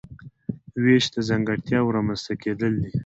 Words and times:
وېش 0.83 1.05
د 1.15 1.17
ځانګړتیاوو 1.29 1.93
رامنځته 1.97 2.33
کیدل 2.43 2.73
دي. 2.81 2.91